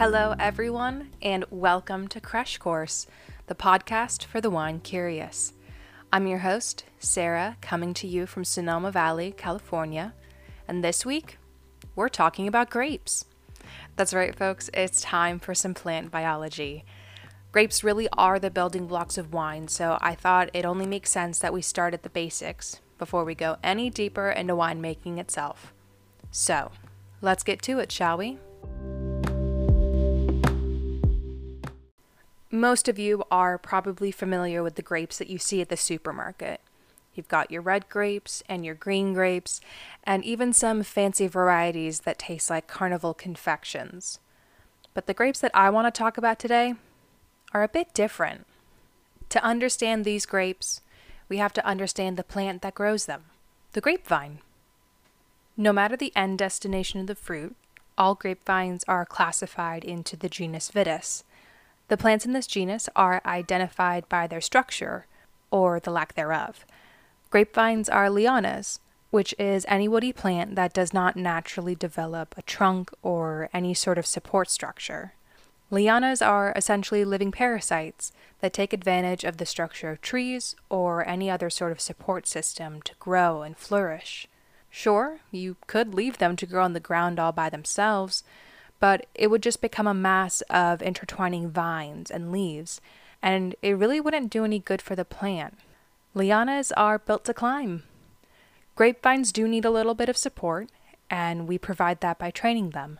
Hello, 0.00 0.34
everyone, 0.38 1.10
and 1.20 1.44
welcome 1.50 2.08
to 2.08 2.22
Crush 2.22 2.56
Course, 2.56 3.06
the 3.48 3.54
podcast 3.54 4.24
for 4.24 4.40
the 4.40 4.48
wine 4.48 4.80
curious. 4.80 5.52
I'm 6.10 6.26
your 6.26 6.38
host, 6.38 6.84
Sarah, 6.98 7.58
coming 7.60 7.92
to 7.92 8.06
you 8.06 8.24
from 8.24 8.46
Sonoma 8.46 8.92
Valley, 8.92 9.34
California, 9.36 10.14
and 10.66 10.82
this 10.82 11.04
week 11.04 11.36
we're 11.94 12.08
talking 12.08 12.48
about 12.48 12.70
grapes. 12.70 13.26
That's 13.96 14.14
right, 14.14 14.34
folks, 14.34 14.70
it's 14.72 15.02
time 15.02 15.38
for 15.38 15.54
some 15.54 15.74
plant 15.74 16.10
biology. 16.10 16.86
Grapes 17.52 17.84
really 17.84 18.08
are 18.16 18.38
the 18.38 18.50
building 18.50 18.86
blocks 18.86 19.18
of 19.18 19.34
wine, 19.34 19.68
so 19.68 19.98
I 20.00 20.14
thought 20.14 20.48
it 20.54 20.64
only 20.64 20.86
makes 20.86 21.10
sense 21.10 21.40
that 21.40 21.52
we 21.52 21.60
start 21.60 21.92
at 21.92 22.04
the 22.04 22.08
basics 22.08 22.80
before 22.96 23.26
we 23.26 23.34
go 23.34 23.58
any 23.62 23.90
deeper 23.90 24.30
into 24.30 24.54
winemaking 24.54 25.18
itself. 25.18 25.74
So, 26.30 26.70
let's 27.20 27.42
get 27.42 27.60
to 27.64 27.80
it, 27.80 27.92
shall 27.92 28.16
we? 28.16 28.38
Most 32.52 32.88
of 32.88 32.98
you 32.98 33.22
are 33.30 33.58
probably 33.58 34.10
familiar 34.10 34.60
with 34.60 34.74
the 34.74 34.82
grapes 34.82 35.18
that 35.18 35.30
you 35.30 35.38
see 35.38 35.60
at 35.60 35.68
the 35.68 35.76
supermarket. 35.76 36.60
You've 37.14 37.28
got 37.28 37.52
your 37.52 37.62
red 37.62 37.88
grapes 37.88 38.42
and 38.48 38.64
your 38.64 38.74
green 38.74 39.14
grapes, 39.14 39.60
and 40.02 40.24
even 40.24 40.52
some 40.52 40.82
fancy 40.82 41.28
varieties 41.28 42.00
that 42.00 42.18
taste 42.18 42.50
like 42.50 42.66
carnival 42.66 43.14
confections. 43.14 44.18
But 44.94 45.06
the 45.06 45.14
grapes 45.14 45.38
that 45.40 45.52
I 45.54 45.70
want 45.70 45.92
to 45.92 45.96
talk 45.96 46.18
about 46.18 46.40
today 46.40 46.74
are 47.52 47.62
a 47.62 47.68
bit 47.68 47.94
different. 47.94 48.46
To 49.28 49.44
understand 49.44 50.04
these 50.04 50.26
grapes, 50.26 50.80
we 51.28 51.36
have 51.36 51.52
to 51.52 51.64
understand 51.64 52.16
the 52.16 52.24
plant 52.24 52.62
that 52.62 52.74
grows 52.74 53.06
them, 53.06 53.26
the 53.74 53.80
grapevine. 53.80 54.40
No 55.56 55.72
matter 55.72 55.96
the 55.96 56.12
end 56.16 56.38
destination 56.38 56.98
of 56.98 57.06
the 57.06 57.14
fruit, 57.14 57.54
all 57.96 58.16
grapevines 58.16 58.82
are 58.88 59.06
classified 59.06 59.84
into 59.84 60.16
the 60.16 60.28
genus 60.28 60.70
Vitis 60.72 61.22
the 61.90 61.96
plants 61.96 62.24
in 62.24 62.32
this 62.32 62.46
genus 62.46 62.88
are 62.94 63.20
identified 63.26 64.08
by 64.08 64.28
their 64.28 64.40
structure, 64.40 65.06
or 65.50 65.80
the 65.80 65.90
lack 65.90 66.14
thereof. 66.14 66.64
Grapevines 67.30 67.88
are 67.88 68.06
lianas, 68.06 68.78
which 69.10 69.34
is 69.40 69.66
any 69.68 69.88
woody 69.88 70.12
plant 70.12 70.54
that 70.54 70.72
does 70.72 70.94
not 70.94 71.16
naturally 71.16 71.74
develop 71.74 72.32
a 72.38 72.42
trunk 72.42 72.92
or 73.02 73.50
any 73.52 73.74
sort 73.74 73.98
of 73.98 74.06
support 74.06 74.48
structure. 74.48 75.14
Lianas 75.72 76.24
are 76.24 76.52
essentially 76.54 77.04
living 77.04 77.32
parasites 77.32 78.12
that 78.40 78.52
take 78.52 78.72
advantage 78.72 79.24
of 79.24 79.38
the 79.38 79.46
structure 79.46 79.90
of 79.90 80.00
trees 80.00 80.54
or 80.68 81.06
any 81.08 81.28
other 81.28 81.50
sort 81.50 81.72
of 81.72 81.80
support 81.80 82.24
system 82.24 82.80
to 82.82 82.94
grow 83.00 83.42
and 83.42 83.56
flourish. 83.56 84.28
Sure, 84.70 85.18
you 85.32 85.56
could 85.66 85.92
leave 85.92 86.18
them 86.18 86.36
to 86.36 86.46
grow 86.46 86.62
on 86.62 86.72
the 86.72 86.78
ground 86.78 87.18
all 87.18 87.32
by 87.32 87.50
themselves, 87.50 88.22
but 88.80 89.06
it 89.14 89.28
would 89.28 89.42
just 89.42 89.60
become 89.60 89.86
a 89.86 89.94
mass 89.94 90.40
of 90.50 90.82
intertwining 90.82 91.50
vines 91.50 92.10
and 92.10 92.32
leaves, 92.32 92.80
and 93.22 93.54
it 93.62 93.76
really 93.76 94.00
wouldn't 94.00 94.30
do 94.30 94.44
any 94.44 94.58
good 94.58 94.82
for 94.82 94.96
the 94.96 95.04
plant. 95.04 95.58
Lianas 96.16 96.72
are 96.76 96.98
built 96.98 97.24
to 97.26 97.34
climb. 97.34 97.84
Grapevines 98.74 99.30
do 99.30 99.46
need 99.46 99.64
a 99.64 99.70
little 99.70 99.94
bit 99.94 100.08
of 100.08 100.16
support, 100.16 100.70
and 101.10 101.46
we 101.46 101.58
provide 101.58 102.00
that 102.00 102.18
by 102.18 102.30
training 102.30 102.70
them. 102.70 102.98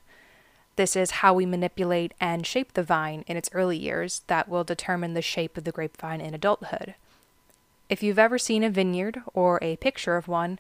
This 0.76 0.94
is 0.94 1.10
how 1.10 1.34
we 1.34 1.46
manipulate 1.46 2.12
and 2.20 2.46
shape 2.46 2.74
the 2.74 2.82
vine 2.82 3.24
in 3.26 3.36
its 3.36 3.50
early 3.52 3.76
years 3.76 4.22
that 4.26 4.48
will 4.48 4.64
determine 4.64 5.14
the 5.14 5.22
shape 5.22 5.56
of 5.56 5.64
the 5.64 5.72
grapevine 5.72 6.20
in 6.20 6.34
adulthood. 6.34 6.94
If 7.88 8.02
you've 8.02 8.18
ever 8.18 8.38
seen 8.38 8.62
a 8.62 8.70
vineyard 8.70 9.22
or 9.34 9.58
a 9.62 9.76
picture 9.76 10.16
of 10.16 10.28
one, 10.28 10.58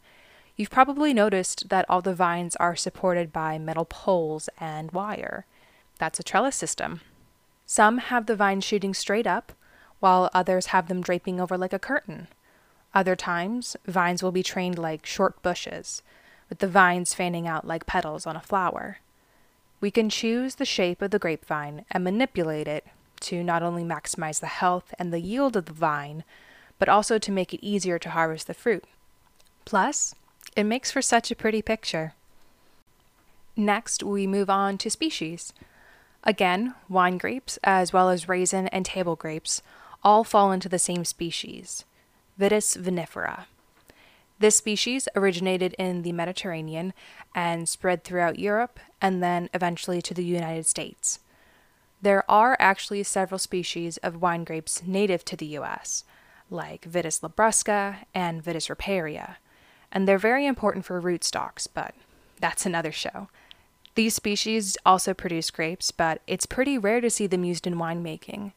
You've 0.60 0.68
probably 0.68 1.14
noticed 1.14 1.70
that 1.70 1.86
all 1.88 2.02
the 2.02 2.12
vines 2.12 2.54
are 2.56 2.76
supported 2.76 3.32
by 3.32 3.56
metal 3.56 3.86
poles 3.86 4.50
and 4.58 4.92
wire. 4.92 5.46
That's 5.96 6.20
a 6.20 6.22
trellis 6.22 6.54
system. 6.54 7.00
Some 7.64 7.96
have 7.96 8.26
the 8.26 8.36
vines 8.36 8.62
shooting 8.62 8.92
straight 8.92 9.26
up, 9.26 9.52
while 10.00 10.28
others 10.34 10.66
have 10.66 10.86
them 10.86 11.00
draping 11.00 11.40
over 11.40 11.56
like 11.56 11.72
a 11.72 11.78
curtain. 11.78 12.28
Other 12.94 13.16
times, 13.16 13.74
vines 13.86 14.22
will 14.22 14.32
be 14.32 14.42
trained 14.42 14.78
like 14.78 15.06
short 15.06 15.40
bushes, 15.40 16.02
with 16.50 16.58
the 16.58 16.68
vines 16.68 17.14
fanning 17.14 17.48
out 17.48 17.66
like 17.66 17.86
petals 17.86 18.26
on 18.26 18.36
a 18.36 18.40
flower. 18.42 18.98
We 19.80 19.90
can 19.90 20.10
choose 20.10 20.56
the 20.56 20.66
shape 20.66 21.00
of 21.00 21.10
the 21.10 21.18
grapevine 21.18 21.86
and 21.90 22.04
manipulate 22.04 22.68
it 22.68 22.84
to 23.20 23.42
not 23.42 23.62
only 23.62 23.82
maximize 23.82 24.40
the 24.40 24.46
health 24.46 24.92
and 24.98 25.10
the 25.10 25.22
yield 25.22 25.56
of 25.56 25.64
the 25.64 25.72
vine, 25.72 26.22
but 26.78 26.90
also 26.90 27.18
to 27.18 27.32
make 27.32 27.54
it 27.54 27.64
easier 27.64 27.98
to 27.98 28.10
harvest 28.10 28.46
the 28.46 28.52
fruit. 28.52 28.84
Plus, 29.64 30.14
it 30.56 30.64
makes 30.64 30.90
for 30.90 31.02
such 31.02 31.30
a 31.30 31.36
pretty 31.36 31.62
picture. 31.62 32.14
Next, 33.56 34.02
we 34.02 34.26
move 34.26 34.50
on 34.50 34.78
to 34.78 34.90
species. 34.90 35.52
Again, 36.24 36.74
wine 36.88 37.18
grapes, 37.18 37.58
as 37.64 37.92
well 37.92 38.10
as 38.10 38.28
raisin 38.28 38.68
and 38.68 38.84
table 38.84 39.16
grapes, 39.16 39.62
all 40.02 40.24
fall 40.24 40.52
into 40.52 40.68
the 40.68 40.78
same 40.78 41.04
species, 41.04 41.84
Vitis 42.38 42.76
vinifera. 42.76 43.44
This 44.38 44.56
species 44.56 45.08
originated 45.14 45.74
in 45.78 46.02
the 46.02 46.12
Mediterranean 46.12 46.94
and 47.34 47.68
spread 47.68 48.04
throughout 48.04 48.38
Europe 48.38 48.80
and 49.00 49.22
then 49.22 49.50
eventually 49.52 50.00
to 50.00 50.14
the 50.14 50.24
United 50.24 50.66
States. 50.66 51.18
There 52.00 52.28
are 52.30 52.56
actually 52.58 53.02
several 53.02 53.38
species 53.38 53.98
of 53.98 54.22
wine 54.22 54.44
grapes 54.44 54.82
native 54.86 55.22
to 55.26 55.36
the 55.36 55.58
US, 55.58 56.04
like 56.48 56.90
Vitis 56.90 57.20
labrusca 57.20 57.96
and 58.14 58.42
Vitis 58.42 58.74
riparia 58.74 59.36
and 59.92 60.06
they're 60.06 60.18
very 60.18 60.46
important 60.46 60.84
for 60.84 61.00
rootstocks, 61.00 61.66
but 61.72 61.94
that's 62.38 62.66
another 62.66 62.92
show. 62.92 63.28
These 63.94 64.14
species 64.14 64.76
also 64.86 65.14
produce 65.14 65.50
grapes, 65.50 65.90
but 65.90 66.22
it's 66.26 66.46
pretty 66.46 66.78
rare 66.78 67.00
to 67.00 67.10
see 67.10 67.26
them 67.26 67.44
used 67.44 67.66
in 67.66 67.74
winemaking. 67.74 68.52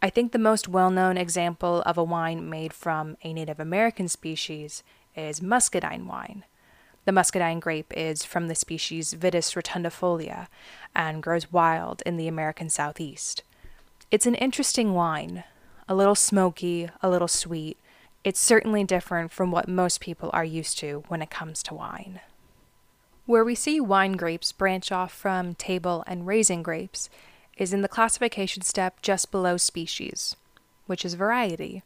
I 0.00 0.10
think 0.10 0.32
the 0.32 0.38
most 0.38 0.66
well 0.66 0.90
known 0.90 1.16
example 1.16 1.82
of 1.82 1.96
a 1.96 2.02
wine 2.02 2.48
made 2.48 2.72
from 2.72 3.16
a 3.22 3.32
Native 3.32 3.60
American 3.60 4.08
species 4.08 4.82
is 5.14 5.42
muscadine 5.42 6.06
wine. 6.06 6.44
The 7.04 7.12
muscadine 7.12 7.60
grape 7.60 7.92
is 7.96 8.24
from 8.24 8.48
the 8.48 8.54
species 8.54 9.14
Vitis 9.14 9.54
rotundifolia 9.54 10.48
and 10.94 11.22
grows 11.22 11.52
wild 11.52 12.02
in 12.06 12.16
the 12.16 12.28
American 12.28 12.68
Southeast. 12.68 13.42
It's 14.10 14.26
an 14.26 14.34
interesting 14.36 14.94
wine, 14.94 15.44
a 15.88 15.94
little 15.94 16.14
smoky, 16.14 16.88
a 17.02 17.10
little 17.10 17.28
sweet, 17.28 17.76
it's 18.24 18.40
certainly 18.40 18.84
different 18.84 19.32
from 19.32 19.50
what 19.50 19.68
most 19.68 20.00
people 20.00 20.30
are 20.32 20.44
used 20.44 20.78
to 20.78 21.02
when 21.08 21.22
it 21.22 21.30
comes 21.30 21.62
to 21.64 21.74
wine. 21.74 22.20
Where 23.26 23.44
we 23.44 23.54
see 23.54 23.80
wine 23.80 24.12
grapes 24.12 24.52
branch 24.52 24.92
off 24.92 25.12
from 25.12 25.54
table 25.54 26.04
and 26.06 26.26
raisin 26.26 26.62
grapes 26.62 27.10
is 27.56 27.72
in 27.72 27.82
the 27.82 27.88
classification 27.88 28.62
step 28.62 29.02
just 29.02 29.30
below 29.30 29.56
species, 29.56 30.36
which 30.86 31.04
is 31.04 31.14
variety. 31.14 31.82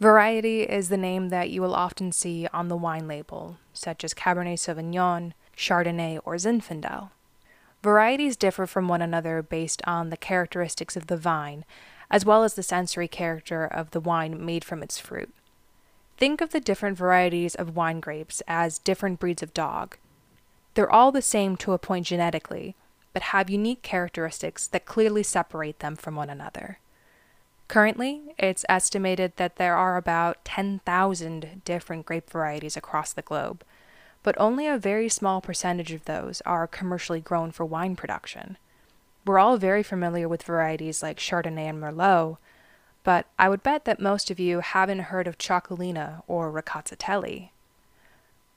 Variety 0.00 0.62
is 0.62 0.88
the 0.88 0.96
name 0.96 1.28
that 1.30 1.50
you 1.50 1.60
will 1.60 1.74
often 1.74 2.12
see 2.12 2.46
on 2.52 2.68
the 2.68 2.76
wine 2.76 3.08
label, 3.08 3.58
such 3.72 4.04
as 4.04 4.14
Cabernet 4.14 4.58
Sauvignon, 4.58 5.32
Chardonnay, 5.56 6.20
or 6.24 6.36
Zinfandel. 6.36 7.10
Varieties 7.82 8.36
differ 8.36 8.66
from 8.66 8.88
one 8.88 9.02
another 9.02 9.42
based 9.42 9.82
on 9.86 10.10
the 10.10 10.16
characteristics 10.16 10.96
of 10.96 11.08
the 11.08 11.16
vine, 11.16 11.64
as 12.10 12.24
well 12.24 12.42
as 12.42 12.54
the 12.54 12.62
sensory 12.62 13.08
character 13.08 13.64
of 13.64 13.90
the 13.90 14.00
wine 14.00 14.44
made 14.44 14.64
from 14.64 14.82
its 14.82 14.98
fruit. 14.98 15.32
Think 16.18 16.40
of 16.40 16.50
the 16.50 16.58
different 16.58 16.98
varieties 16.98 17.54
of 17.54 17.76
wine 17.76 18.00
grapes 18.00 18.42
as 18.48 18.80
different 18.80 19.20
breeds 19.20 19.40
of 19.40 19.54
dog. 19.54 19.96
They're 20.74 20.90
all 20.90 21.12
the 21.12 21.22
same 21.22 21.56
to 21.58 21.72
a 21.72 21.78
point 21.78 22.06
genetically, 22.06 22.74
but 23.12 23.22
have 23.22 23.48
unique 23.48 23.82
characteristics 23.82 24.66
that 24.66 24.84
clearly 24.84 25.22
separate 25.22 25.78
them 25.78 25.94
from 25.94 26.16
one 26.16 26.28
another. 26.28 26.80
Currently, 27.68 28.34
it's 28.36 28.64
estimated 28.68 29.34
that 29.36 29.56
there 29.56 29.76
are 29.76 29.96
about 29.96 30.44
10,000 30.44 31.62
different 31.64 32.04
grape 32.04 32.28
varieties 32.28 32.76
across 32.76 33.12
the 33.12 33.22
globe, 33.22 33.62
but 34.24 34.34
only 34.40 34.66
a 34.66 34.76
very 34.76 35.08
small 35.08 35.40
percentage 35.40 35.92
of 35.92 36.04
those 36.06 36.40
are 36.40 36.66
commercially 36.66 37.20
grown 37.20 37.52
for 37.52 37.64
wine 37.64 37.94
production. 37.94 38.56
We're 39.24 39.38
all 39.38 39.56
very 39.56 39.84
familiar 39.84 40.28
with 40.28 40.42
varieties 40.42 41.00
like 41.00 41.18
Chardonnay 41.18 41.68
and 41.68 41.80
Merlot, 41.80 42.38
but 43.08 43.24
I 43.38 43.48
would 43.48 43.62
bet 43.62 43.86
that 43.86 44.00
most 44.00 44.30
of 44.30 44.38
you 44.38 44.60
haven't 44.60 45.08
heard 45.08 45.26
of 45.26 45.38
Cioccolaina 45.38 46.24
or 46.26 46.52
Rkatsiteli. 46.52 47.48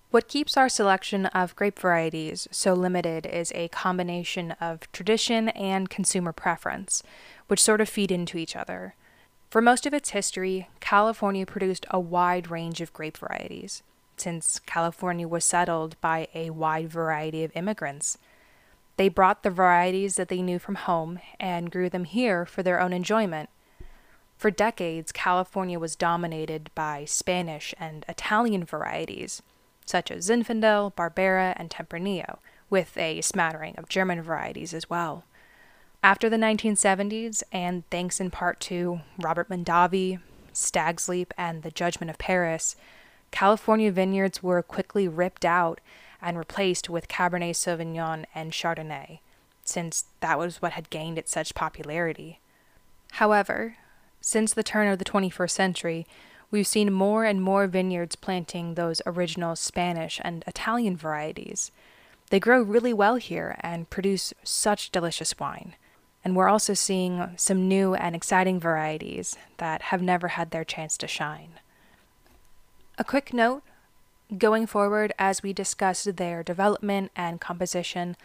What 0.09 0.27
keeps 0.27 0.57
our 0.57 0.67
selection 0.67 1.27
of 1.27 1.55
grape 1.55 1.79
varieties 1.79 2.49
so 2.51 2.73
limited 2.73 3.25
is 3.25 3.53
a 3.55 3.69
combination 3.69 4.51
of 4.59 4.91
tradition 4.91 5.47
and 5.47 5.89
consumer 5.89 6.33
preference, 6.33 7.01
which 7.47 7.63
sort 7.63 7.79
of 7.79 7.87
feed 7.87 8.11
into 8.11 8.37
each 8.37 8.57
other. 8.57 8.93
For 9.49 9.61
most 9.61 9.85
of 9.85 9.93
its 9.93 10.09
history, 10.09 10.67
California 10.81 11.45
produced 11.45 11.85
a 11.89 12.01
wide 12.01 12.51
range 12.51 12.81
of 12.81 12.91
grape 12.91 13.19
varieties, 13.19 13.83
since 14.17 14.59
California 14.65 15.29
was 15.29 15.45
settled 15.45 15.95
by 16.01 16.27
a 16.35 16.49
wide 16.49 16.89
variety 16.89 17.45
of 17.45 17.55
immigrants. 17.55 18.17
They 18.97 19.07
brought 19.07 19.43
the 19.43 19.49
varieties 19.49 20.17
that 20.17 20.27
they 20.27 20.41
knew 20.41 20.59
from 20.59 20.75
home 20.75 21.21
and 21.39 21.71
grew 21.71 21.89
them 21.89 22.03
here 22.03 22.45
for 22.45 22.61
their 22.61 22.81
own 22.81 22.91
enjoyment 22.91 23.49
for 24.41 24.49
decades, 24.49 25.11
California 25.11 25.77
was 25.77 25.95
dominated 25.95 26.71
by 26.73 27.05
Spanish 27.05 27.75
and 27.79 28.03
Italian 28.09 28.65
varieties, 28.65 29.43
such 29.85 30.09
as 30.09 30.27
Zinfandel, 30.27 30.95
Barbera, 30.95 31.53
and 31.57 31.69
Tempranillo, 31.69 32.39
with 32.67 32.97
a 32.97 33.21
smattering 33.21 33.75
of 33.77 33.87
German 33.87 34.19
varieties 34.19 34.73
as 34.73 34.89
well. 34.89 35.25
After 36.03 36.27
the 36.27 36.37
1970s, 36.37 37.43
and 37.51 37.87
thanks 37.91 38.19
in 38.19 38.31
part 38.31 38.59
to 38.61 39.01
Robert 39.19 39.47
Mondavi, 39.47 40.19
Stag's 40.53 41.07
Leap, 41.07 41.35
and 41.37 41.61
the 41.61 41.69
Judgment 41.69 42.09
of 42.09 42.17
Paris, 42.17 42.75
California 43.29 43.91
vineyards 43.91 44.41
were 44.41 44.63
quickly 44.63 45.07
ripped 45.07 45.45
out 45.45 45.79
and 46.19 46.35
replaced 46.35 46.89
with 46.89 47.07
Cabernet 47.07 47.55
Sauvignon 47.55 48.25
and 48.33 48.51
Chardonnay, 48.51 49.19
since 49.63 50.05
that 50.19 50.39
was 50.39 50.63
what 50.63 50.71
had 50.71 50.89
gained 50.89 51.19
it 51.19 51.29
such 51.29 51.53
popularity. 51.53 52.39
However, 53.11 53.75
since 54.21 54.53
the 54.53 54.63
turn 54.63 54.87
of 54.87 54.99
the 54.99 55.05
21st 55.05 55.51
century, 55.51 56.07
we've 56.51 56.67
seen 56.67 56.93
more 56.93 57.25
and 57.25 57.41
more 57.41 57.67
vineyards 57.67 58.15
planting 58.15 58.75
those 58.75 59.01
original 59.05 59.55
Spanish 59.55 60.21
and 60.23 60.43
Italian 60.47 60.95
varieties. 60.95 61.71
They 62.29 62.39
grow 62.39 62.61
really 62.61 62.93
well 62.93 63.15
here 63.15 63.57
and 63.61 63.89
produce 63.89 64.33
such 64.43 64.91
delicious 64.91 65.37
wine. 65.37 65.75
And 66.23 66.35
we're 66.35 66.47
also 66.47 66.73
seeing 66.73 67.31
some 67.35 67.67
new 67.67 67.95
and 67.95 68.15
exciting 68.15 68.59
varieties 68.59 69.35
that 69.57 69.81
have 69.83 70.01
never 70.01 70.29
had 70.29 70.51
their 70.51 70.63
chance 70.63 70.95
to 70.97 71.07
shine. 71.07 71.59
A 72.97 73.03
quick 73.03 73.33
note 73.33 73.63
going 74.37 74.65
forward, 74.65 75.11
as 75.19 75.43
we 75.43 75.51
discuss 75.51 76.03
their 76.03 76.43
development 76.43 77.11
and 77.15 77.41
composition, 77.41 78.15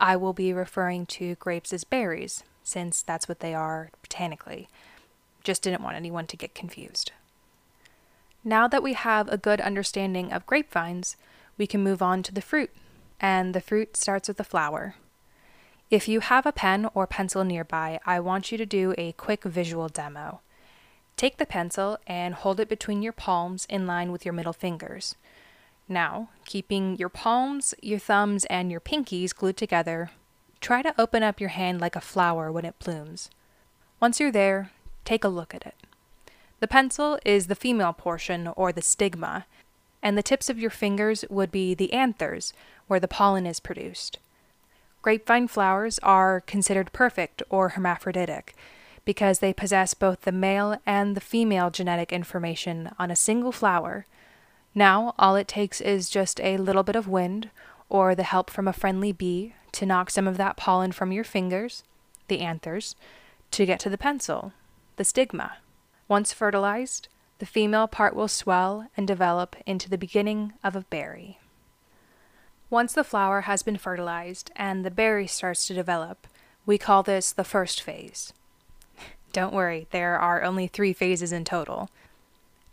I 0.00 0.16
will 0.16 0.32
be 0.32 0.52
referring 0.52 1.06
to 1.06 1.36
grapes 1.36 1.72
as 1.72 1.84
berries, 1.84 2.42
since 2.62 3.00
that's 3.02 3.28
what 3.28 3.40
they 3.40 3.54
are 3.54 3.90
botanically. 4.02 4.68
Just 5.44 5.62
didn't 5.62 5.82
want 5.82 5.96
anyone 5.96 6.26
to 6.26 6.36
get 6.36 6.54
confused. 6.54 7.12
Now 8.42 8.66
that 8.68 8.82
we 8.82 8.94
have 8.94 9.28
a 9.28 9.38
good 9.38 9.60
understanding 9.60 10.32
of 10.32 10.46
grapevines, 10.46 11.16
we 11.56 11.66
can 11.66 11.84
move 11.84 12.02
on 12.02 12.22
to 12.24 12.34
the 12.34 12.42
fruit, 12.42 12.70
and 13.20 13.54
the 13.54 13.60
fruit 13.60 13.96
starts 13.96 14.28
with 14.28 14.38
the 14.38 14.44
flower. 14.44 14.96
If 15.90 16.08
you 16.08 16.20
have 16.20 16.44
a 16.44 16.52
pen 16.52 16.88
or 16.94 17.06
pencil 17.06 17.44
nearby, 17.44 18.00
I 18.04 18.18
want 18.20 18.50
you 18.50 18.58
to 18.58 18.66
do 18.66 18.94
a 18.98 19.12
quick 19.12 19.44
visual 19.44 19.88
demo. 19.88 20.40
Take 21.16 21.36
the 21.36 21.46
pencil 21.46 21.98
and 22.06 22.34
hold 22.34 22.58
it 22.58 22.68
between 22.68 23.02
your 23.02 23.12
palms 23.12 23.66
in 23.70 23.86
line 23.86 24.10
with 24.10 24.24
your 24.24 24.34
middle 24.34 24.52
fingers. 24.52 25.14
Now, 25.88 26.30
keeping 26.44 26.96
your 26.96 27.10
palms, 27.10 27.74
your 27.80 27.98
thumbs, 27.98 28.44
and 28.46 28.70
your 28.70 28.80
pinkies 28.80 29.34
glued 29.34 29.56
together, 29.56 30.10
try 30.60 30.82
to 30.82 30.98
open 31.00 31.22
up 31.22 31.40
your 31.40 31.50
hand 31.50 31.80
like 31.80 31.94
a 31.94 32.00
flower 32.00 32.50
when 32.50 32.64
it 32.64 32.78
blooms. 32.78 33.30
Once 34.00 34.18
you're 34.18 34.32
there, 34.32 34.70
take 35.04 35.24
a 35.24 35.28
look 35.28 35.54
at 35.54 35.66
it. 35.66 35.74
The 36.60 36.68
pencil 36.68 37.18
is 37.24 37.46
the 37.46 37.54
female 37.54 37.92
portion, 37.92 38.48
or 38.56 38.72
the 38.72 38.82
stigma, 38.82 39.46
and 40.02 40.16
the 40.16 40.22
tips 40.22 40.48
of 40.48 40.58
your 40.58 40.70
fingers 40.70 41.24
would 41.28 41.50
be 41.50 41.74
the 41.74 41.92
anthers, 41.92 42.52
where 42.86 43.00
the 43.00 43.08
pollen 43.08 43.46
is 43.46 43.60
produced. 43.60 44.18
Grapevine 45.02 45.48
flowers 45.48 45.98
are 45.98 46.40
considered 46.40 46.92
perfect 46.92 47.42
or 47.50 47.70
hermaphroditic 47.70 48.54
because 49.04 49.40
they 49.40 49.52
possess 49.52 49.92
both 49.92 50.22
the 50.22 50.32
male 50.32 50.76
and 50.86 51.14
the 51.14 51.20
female 51.20 51.70
genetic 51.70 52.12
information 52.12 52.90
on 52.98 53.10
a 53.10 53.16
single 53.16 53.52
flower. 53.52 54.06
Now, 54.74 55.14
all 55.18 55.36
it 55.36 55.46
takes 55.46 55.80
is 55.80 56.08
just 56.08 56.40
a 56.40 56.56
little 56.56 56.82
bit 56.82 56.96
of 56.96 57.06
wind 57.06 57.50
or 57.90 58.14
the 58.14 58.22
help 58.22 58.48
from 58.48 58.66
a 58.66 58.72
friendly 58.72 59.12
bee 59.12 59.54
to 59.72 59.86
knock 59.86 60.10
some 60.10 60.26
of 60.26 60.36
that 60.38 60.56
pollen 60.56 60.92
from 60.92 61.12
your 61.12 61.24
fingers, 61.24 61.84
the 62.28 62.40
anthers, 62.40 62.96
to 63.50 63.66
get 63.66 63.78
to 63.80 63.90
the 63.90 63.98
pencil, 63.98 64.52
the 64.96 65.04
stigma. 65.04 65.58
Once 66.08 66.32
fertilized, 66.32 67.08
the 67.38 67.46
female 67.46 67.86
part 67.86 68.14
will 68.14 68.28
swell 68.28 68.86
and 68.96 69.06
develop 69.06 69.56
into 69.66 69.90
the 69.90 69.98
beginning 69.98 70.52
of 70.62 70.76
a 70.76 70.82
berry. 70.82 71.38
Once 72.70 72.92
the 72.92 73.04
flower 73.04 73.42
has 73.42 73.62
been 73.62 73.76
fertilized 73.76 74.50
and 74.56 74.84
the 74.84 74.90
berry 74.90 75.26
starts 75.26 75.66
to 75.66 75.74
develop, 75.74 76.26
we 76.66 76.78
call 76.78 77.02
this 77.02 77.32
the 77.32 77.44
first 77.44 77.80
phase. 77.82 78.32
Don't 79.32 79.52
worry, 79.52 79.86
there 79.90 80.18
are 80.18 80.42
only 80.42 80.66
three 80.66 80.92
phases 80.92 81.32
in 81.32 81.44
total. 81.44 81.90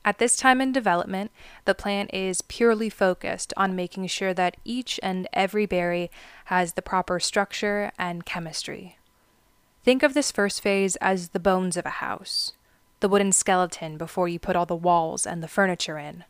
At 0.03 0.17
this 0.17 0.35
time 0.35 0.61
in 0.61 0.71
development, 0.71 1.31
the 1.65 1.75
plant 1.75 2.11
is 2.13 2.41
purely 2.41 2.89
focused 2.89 3.53
on 3.55 3.75
making 3.75 4.07
sure 4.07 4.33
that 4.33 4.57
each 4.65 4.99
and 5.03 5.27
every 5.33 5.67
berry 5.67 6.09
has 6.45 6.73
the 6.73 6.81
proper 6.81 7.19
structure 7.19 7.91
and 7.99 8.25
chemistry. 8.25 8.97
Think 9.83 10.03
of 10.03 10.13
this 10.13 10.31
first 10.31 10.61
phase 10.61 10.95
as 10.97 11.29
the 11.29 11.39
bones 11.39 11.75
of 11.75 11.87
a 11.87 12.01
house, 12.01 12.53
the 12.99 13.09
wooden 13.09 13.31
skeleton 13.31 13.97
before 13.97 14.27
you 14.27 14.37
put 14.37 14.55
all 14.55 14.67
the 14.67 14.75
walls 14.75 15.25
and 15.25 15.41
the 15.41 15.47
furniture 15.47 15.97
in. 15.97 16.23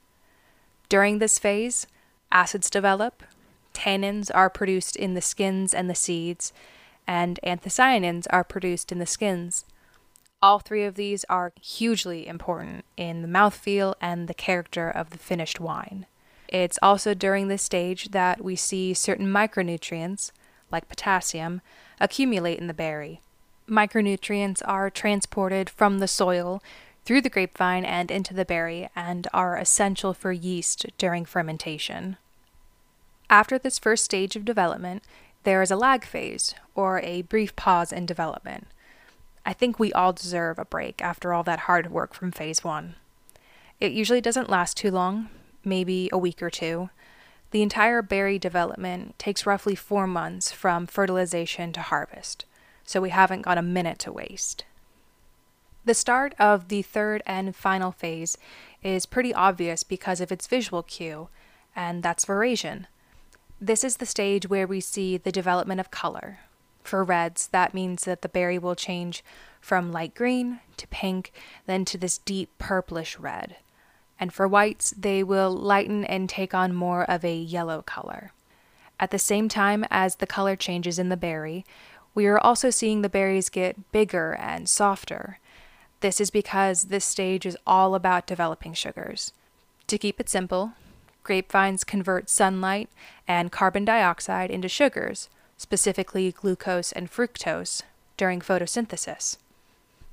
During 0.87 1.19
this 1.19 1.37
phase, 1.37 1.85
acids 2.31 2.69
develop, 2.69 3.23
tannins 3.73 4.31
are 4.33 4.49
produced 4.49 4.95
in 4.95 5.15
the 5.15 5.21
skins 5.21 5.73
and 5.73 5.89
the 5.89 5.95
seeds, 5.95 6.53
and 7.05 7.41
anthocyanins 7.43 8.25
are 8.29 8.45
produced 8.45 8.89
in 8.89 8.99
the 8.99 9.05
skins. 9.05 9.65
All 10.41 10.59
three 10.59 10.85
of 10.85 10.95
these 10.95 11.25
are 11.25 11.51
hugely 11.61 12.27
important 12.27 12.85
in 12.95 13.21
the 13.21 13.27
mouthfeel 13.27 13.95
and 13.99 14.29
the 14.29 14.33
character 14.33 14.89
of 14.89 15.09
the 15.09 15.17
finished 15.17 15.59
wine. 15.59 16.05
It's 16.47 16.79
also 16.81 17.13
during 17.13 17.49
this 17.49 17.63
stage 17.63 18.11
that 18.11 18.41
we 18.41 18.55
see 18.55 18.93
certain 18.93 19.27
micronutrients, 19.27 20.31
like 20.71 20.87
potassium, 20.87 21.59
accumulate 21.99 22.57
in 22.57 22.67
the 22.67 22.73
berry. 22.73 23.19
Micronutrients 23.69 24.61
are 24.65 24.89
transported 24.89 25.69
from 25.69 25.99
the 25.99 26.07
soil 26.07 26.61
through 27.05 27.21
the 27.21 27.29
grapevine 27.29 27.85
and 27.85 28.11
into 28.11 28.33
the 28.33 28.45
berry 28.45 28.89
and 28.95 29.27
are 29.33 29.57
essential 29.57 30.13
for 30.13 30.31
yeast 30.31 30.85
during 30.97 31.25
fermentation. 31.25 32.17
After 33.29 33.57
this 33.57 33.79
first 33.79 34.03
stage 34.03 34.35
of 34.35 34.45
development, 34.45 35.03
there 35.43 35.61
is 35.61 35.71
a 35.71 35.75
lag 35.75 36.05
phase, 36.05 36.53
or 36.75 36.99
a 36.99 37.23
brief 37.23 37.55
pause 37.55 37.91
in 37.91 38.05
development. 38.05 38.67
I 39.45 39.53
think 39.53 39.79
we 39.79 39.91
all 39.93 40.13
deserve 40.13 40.59
a 40.59 40.65
break 40.65 41.01
after 41.01 41.33
all 41.33 41.43
that 41.43 41.61
hard 41.61 41.89
work 41.89 42.13
from 42.13 42.31
phase 42.31 42.63
one. 42.63 42.95
It 43.79 43.91
usually 43.91 44.21
doesn't 44.21 44.49
last 44.49 44.77
too 44.77 44.91
long, 44.91 45.29
maybe 45.65 46.09
a 46.11 46.17
week 46.17 46.43
or 46.43 46.51
two. 46.51 46.89
The 47.49 47.63
entire 47.63 48.01
berry 48.01 48.37
development 48.37 49.17
takes 49.17 49.45
roughly 49.45 49.75
four 49.75 50.05
months 50.05 50.51
from 50.51 50.85
fertilization 50.85 51.73
to 51.73 51.81
harvest, 51.81 52.45
so 52.91 52.99
we 52.99 53.09
haven't 53.09 53.43
got 53.43 53.57
a 53.57 53.61
minute 53.61 53.99
to 53.99 54.11
waste. 54.11 54.65
The 55.85 55.93
start 55.93 56.35
of 56.37 56.67
the 56.67 56.81
third 56.81 57.23
and 57.25 57.55
final 57.55 57.91
phase 57.91 58.37
is 58.83 59.05
pretty 59.05 59.33
obvious 59.33 59.83
because 59.83 60.19
of 60.19 60.31
its 60.31 60.45
visual 60.45 60.83
cue, 60.83 61.29
and 61.75 62.03
that's 62.03 62.25
veraison. 62.25 62.85
This 63.59 63.83
is 63.83 63.97
the 63.97 64.05
stage 64.05 64.49
where 64.49 64.67
we 64.67 64.81
see 64.81 65.17
the 65.17 65.31
development 65.31 65.79
of 65.79 65.89
color, 65.89 66.39
for 66.83 67.03
reds, 67.03 67.47
that 67.47 67.73
means 67.73 68.03
that 68.05 68.21
the 68.21 68.29
berry 68.29 68.57
will 68.57 68.75
change 68.75 69.23
from 69.59 69.91
light 69.91 70.13
green 70.15 70.59
to 70.77 70.87
pink, 70.87 71.31
then 71.65 71.85
to 71.85 71.97
this 71.97 72.17
deep 72.17 72.49
purplish 72.57 73.17
red. 73.17 73.55
And 74.19 74.33
for 74.33 74.47
whites, 74.47 74.91
they 74.91 75.23
will 75.23 75.51
lighten 75.51 76.03
and 76.05 76.27
take 76.27 76.53
on 76.53 76.73
more 76.73 77.03
of 77.09 77.23
a 77.23 77.35
yellow 77.35 77.81
color. 77.81 78.33
At 78.99 79.09
the 79.09 79.19
same 79.19 79.49
time 79.49 79.83
as 79.89 80.17
the 80.17 80.27
color 80.27 80.55
changes 80.55 80.99
in 80.99 81.09
the 81.09 81.17
berry, 81.17 81.65
we 82.13 82.25
are 82.27 82.39
also 82.39 82.69
seeing 82.69 83.01
the 83.01 83.09
berries 83.09 83.49
get 83.49 83.91
bigger 83.91 84.33
and 84.33 84.67
softer. 84.67 85.39
This 86.01 86.19
is 86.19 86.29
because 86.29 86.85
this 86.85 87.05
stage 87.05 87.45
is 87.45 87.57
all 87.65 87.95
about 87.95 88.27
developing 88.27 88.73
sugars. 88.73 89.31
To 89.87 89.97
keep 89.97 90.19
it 90.19 90.29
simple, 90.29 90.73
grapevines 91.23 91.83
convert 91.83 92.29
sunlight 92.29 92.89
and 93.27 93.51
carbon 93.51 93.85
dioxide 93.85 94.51
into 94.51 94.67
sugars, 94.67 95.29
specifically 95.57 96.31
glucose 96.31 96.91
and 96.91 97.09
fructose, 97.09 97.83
during 98.17 98.39
photosynthesis. 98.39 99.37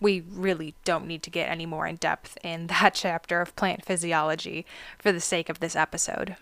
We 0.00 0.22
really 0.30 0.74
don't 0.84 1.06
need 1.06 1.22
to 1.24 1.30
get 1.30 1.50
any 1.50 1.66
more 1.66 1.86
in 1.86 1.96
depth 1.96 2.38
in 2.44 2.66
that 2.68 2.94
chapter 2.94 3.40
of 3.40 3.56
plant 3.56 3.84
physiology 3.84 4.64
for 4.98 5.10
the 5.10 5.20
sake 5.20 5.48
of 5.48 5.60
this 5.60 5.74
episode. 5.74 6.36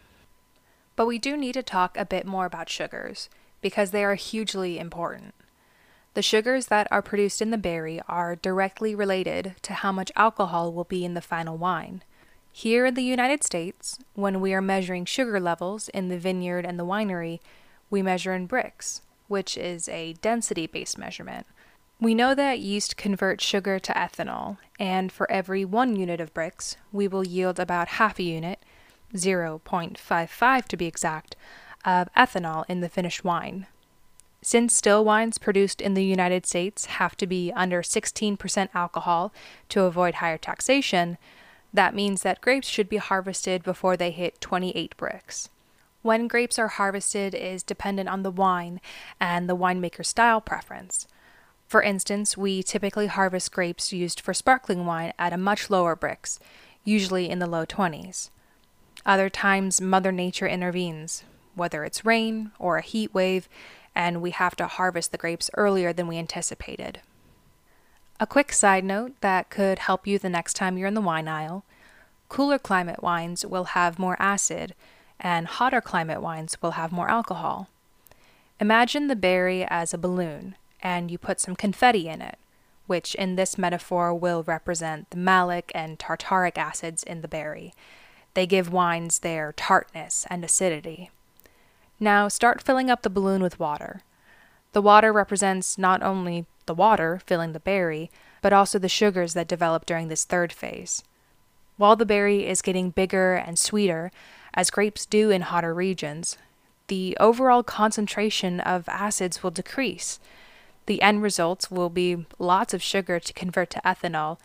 But 0.97 1.07
we 1.07 1.19
do 1.19 1.37
need 1.37 1.55
to 1.55 1.63
talk 1.63 1.97
a 1.97 2.05
bit 2.05 2.27
more 2.27 2.47
about 2.47 2.69
sugars, 2.69 3.29
because 3.61 3.91
they 3.91 4.05
are 4.05 4.15
hugely 4.15 4.79
important. 4.79 5.35
The 6.17 6.23
sugars 6.23 6.69
that 6.69 6.89
are 6.91 7.03
produced 7.03 7.43
in 7.43 7.51
the 7.51 7.59
berry 7.59 8.01
are 8.09 8.37
directly 8.37 8.95
related 8.95 9.57
to 9.61 9.75
how 9.75 9.93
much 9.93 10.11
alcohol 10.17 10.73
will 10.73 10.85
be 10.85 11.05
in 11.05 11.13
the 11.13 11.21
final 11.21 11.59
wine. 11.59 12.03
Here 12.51 12.87
in 12.87 12.95
the 12.95 13.03
United 13.03 13.45
States, 13.45 13.99
when 14.15 14.41
we 14.41 14.55
are 14.55 14.63
measuring 14.63 15.05
sugar 15.05 15.39
levels 15.39 15.91
in 15.91 16.09
the 16.09 16.17
vineyard 16.17 16.65
and 16.65 16.79
the 16.79 16.87
winery, 16.87 17.41
we 17.91 18.01
measure 18.01 18.33
in 18.33 18.49
Brix, 18.49 19.03
which 19.29 19.59
is 19.59 19.91
a 19.91 20.15
density 20.23 20.67
based 20.67 20.97
measurement. 20.97 21.47
We 22.01 22.15
know 22.15 22.35
that 22.35 22.61
yeast 22.61 22.97
converts 22.97 23.45
sugar 23.45 23.79
to 23.79 23.93
ethanol, 23.93 24.57
and 24.81 25.13
for 25.13 25.31
every 25.31 25.67
one 25.67 25.97
unit 25.97 26.19
of 26.19 26.33
Brix, 26.33 26.77
we 26.93 27.07
will 27.07 27.27
yield 27.27 27.61
about 27.61 27.89
half 27.89 28.19
a 28.19 28.23
unit, 28.23 28.61
0.55 29.13 30.65
to 30.65 30.77
be 30.79 30.87
exact, 30.87 31.37
of 31.85 32.09
ethanol 32.17 32.65
in 32.69 32.81
the 32.81 32.89
finished 32.89 33.23
wine. 33.23 33.67
Since 34.47 34.77
still 34.77 35.05
wines 35.05 35.39
produced 35.39 35.81
in 35.81 35.95
the 35.95 36.05
United 36.05 36.47
States 36.47 36.85
have 36.85 37.17
to 37.17 37.27
be 37.27 37.53
under 37.57 37.83
16% 37.83 38.69
alcohol 38.75 39.33
to 39.71 39.83
avoid 39.83 40.15
higher 40.15 40.39
taxation, 40.39 41.19
that 41.75 41.97
means 41.97 42.23
that 42.23 42.41
grapes 42.41 42.69
should 42.69 42.89
be 42.89 42.99
harvested 42.99 43.65
before 43.65 43.97
they 43.97 44.13
hit 44.13 44.41
28 44.41 44.97
Brix. 44.97 45.49
When 46.03 46.29
grapes 46.29 46.61
are 46.61 46.69
harvested 46.69 47.35
is 47.35 47.65
dependent 47.65 48.09
on 48.09 48.23
the 48.23 48.31
wine 48.31 48.81
and 49.19 49.49
the 49.49 49.57
winemaker's 49.57 50.07
style 50.07 50.41
preference. 50.41 51.09
For 51.67 51.83
instance, 51.83 52.37
we 52.37 52.63
typically 52.63 53.09
harvest 53.09 53.51
grapes 53.51 53.93
used 53.93 54.21
for 54.21 54.33
sparkling 54.33 54.87
wine 54.87 55.13
at 55.19 55.33
a 55.33 55.37
much 55.37 55.71
lower 55.71 55.97
Brix, 55.97 56.39
usually 56.85 57.29
in 57.29 57.41
the 57.41 57.49
low 57.49 57.67
20s. 57.67 58.31
Other 59.05 59.29
times, 59.29 59.81
Mother 59.81 60.13
Nature 60.13 60.47
intervenes, 60.47 61.25
whether 61.57 61.83
it's 61.83 62.05
rain 62.05 62.53
or 62.61 62.77
a 62.77 62.83
heat 62.83 63.13
wave, 63.13 63.49
and 63.97 64.23
we 64.23 64.31
have 64.31 64.55
to 64.57 64.69
harvest 64.69 65.11
the 65.11 65.19
grapes 65.19 65.51
earlier 65.55 65.93
than 65.93 66.07
we 66.07 66.19
anticipated. 66.19 67.01
A 68.21 68.27
quick 68.27 68.53
side 68.53 68.85
note 68.85 69.15
that 69.23 69.51
could 69.51 69.81
help 69.81 70.07
you 70.07 70.19
the 70.19 70.29
next 70.29 70.55
time 70.55 70.79
you're 70.79 70.89
in 70.89 70.95
the 70.95 71.01
wine 71.01 71.27
aisle 71.27 71.65
cooler 72.29 72.59
climate 72.59 73.03
wines 73.03 73.45
will 73.45 73.65
have 73.65 73.99
more 73.99 74.17
acid, 74.19 74.75
and 75.19 75.47
hotter 75.47 75.81
climate 75.81 76.21
wines 76.21 76.61
will 76.61 76.73
have 76.73 76.93
more 76.93 77.09
alcohol. 77.09 77.69
Imagine 78.61 79.07
the 79.07 79.17
berry 79.17 79.65
as 79.65 79.93
a 79.93 79.99
balloon, 79.99 80.57
and 80.83 81.11
you 81.11 81.19
put 81.19 81.41
some 81.41 81.57
confetti 81.57 82.09
in 82.09 82.21
it, 82.23 82.39
which 82.87 83.15
in 83.15 83.37
this 83.37 83.59
metaphor 83.59 84.15
will 84.15 84.43
represent 84.43 85.11
the 85.11 85.17
malic 85.17 85.73
and 85.75 85.99
tartaric 85.99 86.59
acids 86.59 87.03
in 87.03 87.21
the 87.21 87.29
berry. 87.29 87.73
They 88.35 88.47
give 88.47 88.73
wines 88.73 89.21
their 89.21 89.53
tartness 89.53 90.27
and 90.31 90.45
acidity. 90.45 91.11
Now 91.99 92.29
start 92.29 92.63
filling 92.63 92.91
up 92.91 93.03
the 93.03 93.11
balloon 93.11 93.43
with 93.43 93.59
water. 93.59 94.03
The 94.73 94.83
water 94.83 95.13
represents 95.13 95.79
not 95.79 96.03
only 96.03 96.47
the 96.67 96.75
water 96.75 97.21
filling 97.25 97.53
the 97.53 97.61
berry, 97.61 98.11
but 98.43 98.53
also 98.53 98.79
the 98.79 98.89
sugars 98.89 99.35
that 99.35 99.49
develop 99.49 99.87
during 99.87 100.09
this 100.09 100.25
third 100.25 100.53
phase. 100.53 101.03
While 101.77 101.97
the 101.97 102.07
berry 102.07 102.47
is 102.47 102.63
getting 102.63 102.91
bigger 102.91 103.35
and 103.35 103.59
sweeter, 103.59 104.11
as 104.55 104.71
grapes 104.71 105.07
do 105.07 105.31
in 105.31 105.43
hotter 105.43 105.75
regions, 105.75 106.37
the 106.89 107.17
overall 107.19 107.63
concentration 107.63 108.61
of 108.61 108.89
acids 108.89 109.43
will 109.43 109.51
decrease. 109.51 110.21
The 110.87 111.03
end 111.03 111.23
result 111.23 111.71
will 111.71 111.91
be 111.91 112.27
lots 112.39 112.75
of 112.75 112.83
sugar 112.83 113.19
to 113.19 113.33
convert 113.33 113.71
to 113.71 113.81
ethanol, 113.85 114.39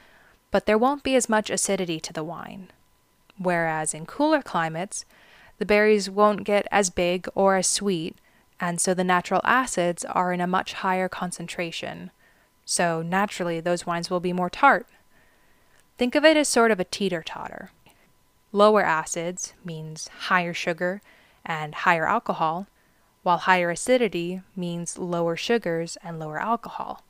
but 0.50 0.66
there 0.66 0.78
won't 0.78 1.04
be 1.04 1.16
as 1.16 1.30
much 1.30 1.50
acidity 1.50 2.00
to 2.00 2.14
the 2.14 2.24
wine 2.24 2.70
whereas 3.44 3.94
in 3.94 4.06
cooler 4.06 4.42
climates, 4.42 5.06
the 5.62 5.66
berries 5.68 6.10
won't 6.10 6.44
get 6.44 6.66
as 6.72 6.90
big 6.90 7.28
or 7.36 7.56
as 7.56 7.68
sweet, 7.68 8.16
and 8.60 8.82
so 8.82 8.96
the 8.96 9.04
natural 9.04 9.42
acids 9.44 10.04
are 10.06 10.34
in 10.34 10.42
a 10.42 10.48
much 10.48 10.74
higher 10.74 11.08
concentration. 11.08 12.10
So 12.66 13.04
naturally, 13.04 13.60
those 13.60 13.86
wines 13.86 14.10
will 14.10 14.20
be 14.20 14.34
more 14.34 14.50
tart. 14.50 14.88
Think 16.00 16.16
of 16.16 16.26
it 16.26 16.36
as 16.36 16.48
sort 16.48 16.72
of 16.72 16.80
a 16.80 16.84
teeter 16.84 17.22
totter. 17.22 17.70
Lower 18.52 18.84
acids 18.84 19.54
means 19.64 20.08
higher 20.32 20.52
sugar 20.52 21.00
and 21.46 21.76
higher 21.76 22.08
alcohol, 22.08 22.66
while 23.22 23.38
higher 23.38 23.70
acidity 23.70 24.42
means 24.56 24.98
lower 24.98 25.38
sugars 25.38 25.96
and 26.04 26.18
lower 26.18 26.42
alcohol. 26.42 27.04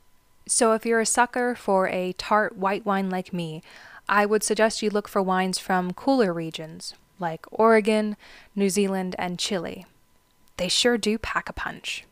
So 0.46 0.74
if 0.74 0.84
you're 0.84 1.00
a 1.00 1.06
sucker 1.06 1.54
for 1.54 1.88
a 1.88 2.12
tart 2.18 2.54
white 2.54 2.84
wine 2.84 3.08
like 3.08 3.32
me, 3.32 3.62
I 4.10 4.26
would 4.26 4.42
suggest 4.42 4.82
you 4.82 4.90
look 4.90 5.08
for 5.08 5.22
wines 5.22 5.58
from 5.58 5.94
cooler 5.94 6.34
regions 6.34 6.92
like 7.22 7.46
Oregon, 7.50 8.18
New 8.54 8.68
Zealand, 8.68 9.16
and 9.18 9.38
Chile. 9.38 9.86
They 10.58 10.68
sure 10.68 10.98
do 10.98 11.16
pack 11.16 11.48
a 11.48 11.54
punch. 11.54 12.04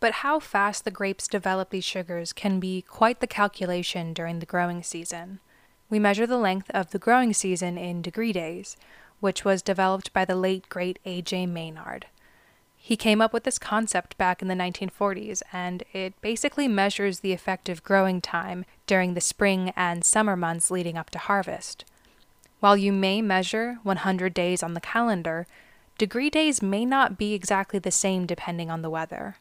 But 0.00 0.14
how 0.14 0.40
fast 0.40 0.84
the 0.84 0.90
grapes 0.90 1.28
develop 1.28 1.70
these 1.70 1.84
sugars 1.84 2.32
can 2.32 2.58
be 2.58 2.82
quite 2.82 3.20
the 3.20 3.28
calculation 3.28 4.12
during 4.12 4.40
the 4.40 4.46
growing 4.46 4.82
season. 4.82 5.38
We 5.88 6.00
measure 6.00 6.26
the 6.26 6.36
length 6.36 6.70
of 6.72 6.90
the 6.90 6.98
growing 6.98 7.32
season 7.32 7.78
in 7.78 8.02
degree 8.02 8.32
days, 8.32 8.76
which 9.20 9.44
was 9.44 9.62
developed 9.62 10.12
by 10.12 10.24
the 10.24 10.34
late 10.34 10.68
great 10.68 10.98
A.J. 11.04 11.46
Maynard. 11.46 12.06
He 12.76 12.96
came 12.96 13.22
up 13.22 13.32
with 13.32 13.44
this 13.44 13.58
concept 13.58 14.18
back 14.18 14.42
in 14.42 14.48
the 14.48 14.54
1940s, 14.54 15.40
and 15.54 15.84
it 15.94 16.20
basically 16.20 16.68
measures 16.68 17.20
the 17.20 17.32
effective 17.32 17.82
growing 17.82 18.20
time 18.20 18.66
during 18.86 19.14
the 19.14 19.22
spring 19.22 19.72
and 19.74 20.04
summer 20.04 20.36
months 20.36 20.70
leading 20.70 20.98
up 20.98 21.08
to 21.10 21.18
harvest. 21.18 21.86
While 22.64 22.78
you 22.78 22.94
may 22.94 23.20
measure 23.20 23.78
100 23.82 24.32
days 24.32 24.62
on 24.62 24.72
the 24.72 24.80
calendar, 24.80 25.46
degree 25.98 26.30
days 26.30 26.62
may 26.62 26.86
not 26.86 27.18
be 27.18 27.34
exactly 27.34 27.78
the 27.78 27.90
same 27.90 28.24
depending 28.24 28.70
on 28.70 28.80
the 28.80 28.88
weather. 28.88 29.36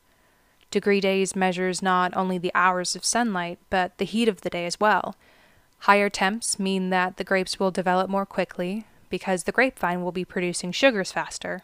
Degree 0.71 0.99
days 0.99 1.33
measures 1.33 1.81
not 1.81 2.13
only 2.17 2.37
the 2.37 2.51
hours 2.53 2.97
of 2.97 3.05
sunlight, 3.05 3.59
but 3.69 3.97
the 3.97 4.03
heat 4.03 4.27
of 4.27 4.41
the 4.41 4.49
day 4.49 4.65
as 4.65 4.77
well. 4.77 5.15
Higher 5.87 6.09
temps 6.09 6.59
mean 6.59 6.89
that 6.89 7.15
the 7.15 7.23
grapes 7.23 7.61
will 7.61 7.71
develop 7.71 8.09
more 8.09 8.25
quickly 8.25 8.87
because 9.09 9.45
the 9.45 9.53
grapevine 9.53 10.03
will 10.03 10.11
be 10.11 10.25
producing 10.25 10.73
sugars 10.73 11.13
faster. 11.13 11.61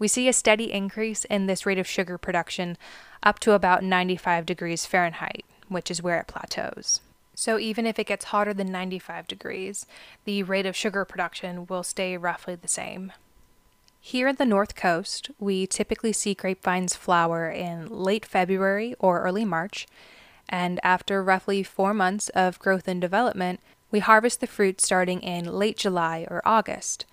We 0.00 0.08
see 0.08 0.26
a 0.26 0.32
steady 0.32 0.72
increase 0.72 1.24
in 1.26 1.46
this 1.46 1.64
rate 1.64 1.78
of 1.78 1.86
sugar 1.86 2.18
production 2.18 2.76
up 3.22 3.38
to 3.38 3.52
about 3.52 3.84
95 3.84 4.44
degrees 4.44 4.84
Fahrenheit, 4.84 5.44
which 5.68 5.92
is 5.92 6.02
where 6.02 6.18
it 6.18 6.26
plateaus. 6.26 7.02
So 7.38 7.56
even 7.56 7.86
if 7.86 8.00
it 8.00 8.08
gets 8.08 8.24
hotter 8.24 8.52
than 8.52 8.72
95 8.72 9.28
degrees, 9.28 9.86
the 10.24 10.42
rate 10.42 10.66
of 10.66 10.74
sugar 10.74 11.04
production 11.04 11.68
will 11.68 11.84
stay 11.84 12.16
roughly 12.16 12.56
the 12.56 12.66
same. 12.66 13.12
Here 14.00 14.26
in 14.26 14.34
the 14.34 14.44
North 14.44 14.74
Coast, 14.74 15.30
we 15.38 15.64
typically 15.64 16.12
see 16.12 16.34
grapevines 16.34 16.96
flower 16.96 17.48
in 17.48 17.86
late 17.86 18.26
February 18.26 18.96
or 18.98 19.22
early 19.22 19.44
March, 19.44 19.86
and 20.48 20.80
after 20.82 21.22
roughly 21.22 21.62
four 21.62 21.94
months 21.94 22.28
of 22.30 22.58
growth 22.58 22.88
and 22.88 23.00
development, 23.00 23.60
we 23.92 24.00
harvest 24.00 24.40
the 24.40 24.48
fruit 24.48 24.80
starting 24.80 25.20
in 25.20 25.44
late 25.44 25.76
July 25.76 26.26
or 26.28 26.42
August. 26.44 27.06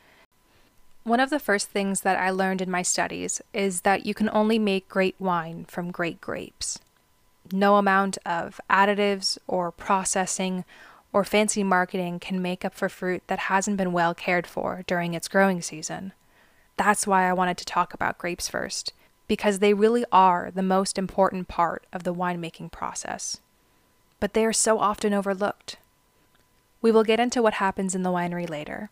One 1.03 1.19
of 1.19 1.29
the 1.29 1.39
first 1.39 1.69
things 1.69 2.01
that 2.01 2.17
I 2.17 2.31
learned 2.31 2.63
in 2.63 2.71
my 2.71 2.81
studies 2.81 3.43
is 3.53 3.81
that 3.81 4.07
you 4.07 4.15
can 4.15 4.31
only 4.31 4.57
make 4.57 4.89
great 4.89 5.17
wine 5.19 5.65
from 5.65 5.91
great 5.91 6.19
grapes. 6.19 6.79
No 7.51 7.77
amount 7.77 8.17
of 8.25 8.59
additives 8.69 9.37
or 9.47 9.71
processing 9.71 10.65
or 11.13 11.23
fancy 11.23 11.63
marketing 11.63 12.19
can 12.19 12.41
make 12.41 12.65
up 12.65 12.73
for 12.73 12.89
fruit 12.89 13.23
that 13.27 13.39
hasn't 13.39 13.77
been 13.77 13.93
well 13.93 14.13
cared 14.13 14.47
for 14.47 14.83
during 14.87 15.13
its 15.13 15.27
growing 15.27 15.61
season. 15.61 16.11
That's 16.75 17.07
why 17.07 17.29
I 17.29 17.33
wanted 17.33 17.57
to 17.59 17.65
talk 17.65 17.93
about 17.93 18.17
grapes 18.17 18.49
first, 18.49 18.91
because 19.27 19.59
they 19.59 19.73
really 19.73 20.03
are 20.11 20.51
the 20.53 20.61
most 20.63 20.97
important 20.97 21.47
part 21.47 21.85
of 21.93 22.03
the 22.03 22.13
winemaking 22.13 22.71
process. 22.71 23.37
But 24.19 24.33
they 24.33 24.45
are 24.45 24.53
so 24.53 24.79
often 24.79 25.13
overlooked. 25.13 25.77
We 26.81 26.91
will 26.91 27.03
get 27.03 27.19
into 27.19 27.41
what 27.41 27.55
happens 27.55 27.95
in 27.95 28.03
the 28.03 28.11
winery 28.11 28.49
later, 28.49 28.89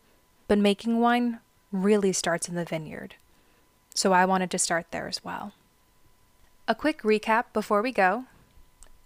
but 0.47 0.57
making 0.57 0.99
wine 0.99 1.39
really 1.71 2.13
starts 2.13 2.47
in 2.47 2.55
the 2.55 2.65
vineyard. 2.65 3.15
So 3.93 4.13
I 4.13 4.25
wanted 4.25 4.49
to 4.51 4.59
start 4.59 4.87
there 4.91 5.07
as 5.07 5.23
well. 5.23 5.53
A 6.67 6.75
quick 6.75 7.01
recap 7.01 7.45
before 7.51 7.81
we 7.81 7.91
go 7.91 8.25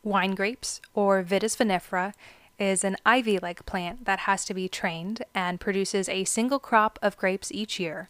wine 0.07 0.35
grapes, 0.35 0.81
or 0.93 1.23
Vitis 1.23 1.55
vinifera, 1.57 2.13
is 2.59 2.83
an 2.83 2.97
ivy 3.05 3.37
like 3.37 3.65
plant 3.65 4.05
that 4.05 4.19
has 4.19 4.43
to 4.45 4.53
be 4.53 4.67
trained 4.67 5.23
and 5.35 5.59
produces 5.59 6.09
a 6.09 6.23
single 6.23 6.59
crop 6.59 6.97
of 7.01 7.17
grapes 7.17 7.51
each 7.51 7.79
year. 7.79 8.09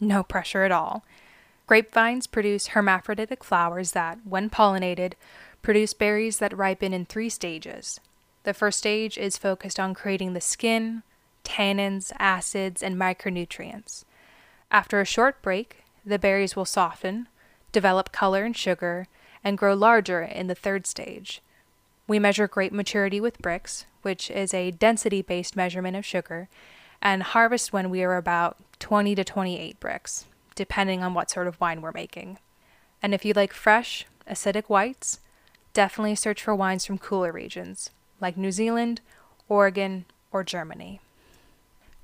No 0.00 0.22
pressure 0.22 0.64
at 0.64 0.72
all. 0.72 1.04
Grapevines 1.66 2.26
produce 2.26 2.68
hermaphroditic 2.68 3.42
flowers 3.42 3.92
that, 3.92 4.18
when 4.24 4.50
pollinated, 4.50 5.14
produce 5.62 5.94
berries 5.94 6.38
that 6.38 6.56
ripen 6.56 6.92
in 6.92 7.04
three 7.04 7.30
stages. 7.30 8.00
The 8.44 8.54
first 8.54 8.78
stage 8.78 9.16
is 9.16 9.38
focused 9.38 9.80
on 9.80 9.94
creating 9.94 10.34
the 10.34 10.40
skin, 10.40 11.02
tannins, 11.42 12.12
acids, 12.18 12.82
and 12.82 12.96
micronutrients. 12.96 14.04
After 14.70 15.00
a 15.00 15.06
short 15.06 15.40
break, 15.40 15.84
the 16.04 16.18
berries 16.18 16.54
will 16.54 16.66
soften, 16.66 17.28
develop 17.72 18.12
color 18.12 18.44
and 18.44 18.56
sugar, 18.56 19.08
and 19.44 19.58
grow 19.58 19.74
larger 19.74 20.22
in 20.22 20.46
the 20.46 20.54
third 20.54 20.86
stage. 20.86 21.42
We 22.08 22.18
measure 22.18 22.48
grape 22.48 22.72
maturity 22.72 23.20
with 23.20 23.40
Brix, 23.40 23.84
which 24.02 24.30
is 24.30 24.52
a 24.52 24.70
density 24.70 25.22
based 25.22 25.54
measurement 25.54 25.96
of 25.96 26.04
sugar, 26.04 26.48
and 27.00 27.22
harvest 27.22 27.72
when 27.72 27.90
we 27.90 28.02
are 28.02 28.16
about 28.16 28.56
20 28.80 29.14
to 29.14 29.24
28 29.24 29.78
Brix, 29.78 30.24
depending 30.54 31.02
on 31.02 31.14
what 31.14 31.30
sort 31.30 31.46
of 31.46 31.60
wine 31.60 31.82
we're 31.82 31.92
making. 31.92 32.38
And 33.02 33.14
if 33.14 33.24
you 33.24 33.34
like 33.34 33.52
fresh, 33.52 34.06
acidic 34.28 34.64
whites, 34.64 35.20
definitely 35.72 36.14
search 36.14 36.42
for 36.42 36.54
wines 36.54 36.86
from 36.86 36.98
cooler 36.98 37.32
regions, 37.32 37.90
like 38.20 38.36
New 38.36 38.52
Zealand, 38.52 39.00
Oregon, 39.48 40.06
or 40.32 40.42
Germany. 40.42 41.00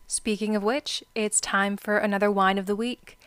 Speaking 0.07 0.57
of 0.57 0.63
which, 0.63 1.05
it's 1.15 1.41
time 1.41 1.77
for 1.77 1.97
another 1.97 2.31
wine 2.31 2.59
of 2.59 2.67
the 2.67 2.77
week. 2.77 3.19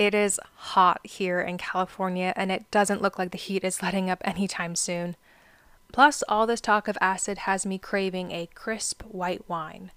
It 0.00 0.14
is 0.14 0.40
hot 0.54 1.02
here 1.04 1.42
in 1.42 1.58
California, 1.58 2.32
and 2.34 2.50
it 2.50 2.70
doesn't 2.70 3.02
look 3.02 3.18
like 3.18 3.32
the 3.32 3.36
heat 3.36 3.62
is 3.62 3.82
letting 3.82 4.08
up 4.08 4.22
anytime 4.24 4.74
soon. 4.74 5.14
Plus, 5.92 6.22
all 6.26 6.46
this 6.46 6.62
talk 6.62 6.88
of 6.88 6.96
acid 7.02 7.40
has 7.40 7.66
me 7.66 7.76
craving 7.76 8.32
a 8.32 8.48
crisp 8.54 9.02
white 9.02 9.46
wine. 9.46 9.90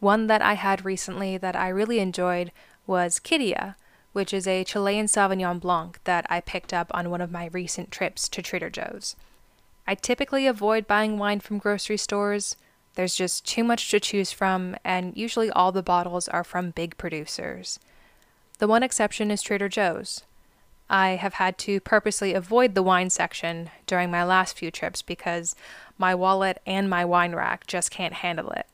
One 0.00 0.28
that 0.28 0.40
I 0.40 0.54
had 0.54 0.86
recently 0.86 1.36
that 1.36 1.54
I 1.54 1.68
really 1.68 1.98
enjoyed 1.98 2.52
was 2.86 3.20
Kidia, 3.20 3.74
which 4.14 4.32
is 4.32 4.46
a 4.46 4.64
Chilean 4.64 5.04
Sauvignon 5.04 5.60
Blanc 5.60 6.00
that 6.04 6.24
I 6.30 6.40
picked 6.40 6.72
up 6.72 6.90
on 6.94 7.10
one 7.10 7.20
of 7.20 7.30
my 7.30 7.50
recent 7.52 7.90
trips 7.90 8.30
to 8.30 8.40
Trader 8.40 8.70
Joe's. 8.70 9.14
I 9.86 9.94
typically 9.94 10.46
avoid 10.46 10.86
buying 10.86 11.18
wine 11.18 11.40
from 11.40 11.58
grocery 11.58 11.98
stores 11.98 12.56
there's 12.94 13.14
just 13.14 13.44
too 13.44 13.64
much 13.64 13.90
to 13.90 14.00
choose 14.00 14.32
from, 14.32 14.76
and 14.84 15.16
usually 15.16 15.50
all 15.50 15.72
the 15.72 15.82
bottles 15.82 16.28
are 16.28 16.44
from 16.44 16.70
big 16.70 16.96
producers. 16.96 17.78
The 18.58 18.68
one 18.68 18.82
exception 18.82 19.30
is 19.30 19.42
Trader 19.42 19.68
Joe's. 19.68 20.22
I 20.88 21.10
have 21.10 21.34
had 21.34 21.58
to 21.58 21.80
purposely 21.80 22.34
avoid 22.34 22.74
the 22.74 22.82
wine 22.82 23.10
section 23.10 23.70
during 23.86 24.10
my 24.10 24.22
last 24.22 24.56
few 24.56 24.70
trips 24.70 25.02
because 25.02 25.56
my 25.98 26.14
wallet 26.14 26.60
and 26.66 26.88
my 26.88 27.04
wine 27.04 27.34
rack 27.34 27.66
just 27.66 27.90
can't 27.90 28.14
handle 28.14 28.50
it. 28.50 28.66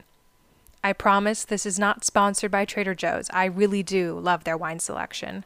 I 0.83 0.93
promise 0.93 1.45
this 1.45 1.67
is 1.67 1.79
not 1.79 2.05
sponsored 2.05 2.51
by 2.51 2.65
Trader 2.65 2.95
Joe's. 2.95 3.31
I 3.33 3.45
really 3.45 3.83
do 3.83 4.19
love 4.19 4.45
their 4.45 4.57
wine 4.57 4.81
selection. 4.81 5.45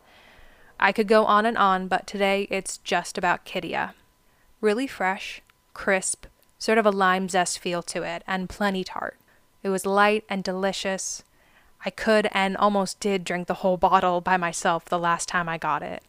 I 0.78 0.92
could 0.92 1.08
go 1.08 1.24
on 1.24 1.44
and 1.46 1.58
on, 1.58 1.88
but 1.88 2.06
today 2.06 2.46
it's 2.50 2.78
just 2.78 3.18
about 3.18 3.44
Kidia. 3.44 3.92
Really 4.60 4.86
fresh, 4.86 5.42
crisp, 5.74 6.26
sort 6.58 6.78
of 6.78 6.86
a 6.86 6.90
lime 6.90 7.28
zest 7.28 7.58
feel 7.58 7.82
to 7.82 8.02
it, 8.02 8.22
and 8.26 8.48
plenty 8.48 8.84
tart. 8.84 9.16
It 9.62 9.68
was 9.68 9.86
light 9.86 10.24
and 10.28 10.42
delicious. 10.42 11.24
I 11.84 11.90
could 11.90 12.28
and 12.32 12.56
almost 12.56 13.00
did 13.00 13.24
drink 13.24 13.46
the 13.46 13.54
whole 13.54 13.76
bottle 13.76 14.20
by 14.20 14.36
myself 14.36 14.86
the 14.86 14.98
last 14.98 15.28
time 15.28 15.48
I 15.48 15.58
got 15.58 15.82
it. 15.82 16.02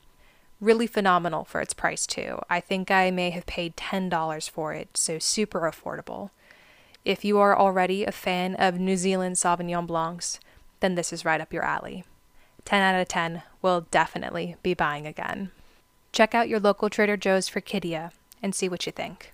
Really 0.61 0.87
phenomenal 0.87 1.43
for 1.43 1.59
its 1.59 1.73
price, 1.73 2.07
too. 2.07 2.39
I 2.49 2.61
think 2.61 2.89
I 2.89 3.11
may 3.11 3.29
have 3.31 3.45
paid 3.45 3.75
$10 3.75 4.49
for 4.49 4.73
it, 4.73 4.95
so 4.95 5.19
super 5.19 5.61
affordable. 5.61 6.29
If 7.03 7.25
you 7.25 7.37
are 7.39 7.57
already 7.57 8.05
a 8.05 8.11
fan 8.11 8.55
of 8.55 8.79
New 8.79 8.95
Zealand 8.95 9.35
Sauvignon 9.35 9.85
Blancs, 9.85 10.39
then 10.79 10.95
this 10.95 11.11
is 11.11 11.25
right 11.25 11.41
up 11.41 11.51
your 11.51 11.63
alley. 11.63 12.05
10 12.63 12.81
out 12.81 12.99
of 12.99 13.07
10 13.07 13.43
will 13.61 13.81
definitely 13.91 14.55
be 14.63 14.73
buying 14.73 15.05
again. 15.05 15.51
Check 16.11 16.33
out 16.33 16.49
your 16.49 16.59
local 16.59 16.89
Trader 16.89 17.17
Joe's 17.17 17.49
for 17.49 17.61
Kidia 17.61 18.11
and 18.41 18.55
see 18.55 18.69
what 18.69 18.85
you 18.85 18.91
think. 18.91 19.33